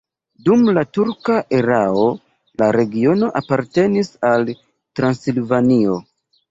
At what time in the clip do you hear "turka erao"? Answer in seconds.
0.97-2.07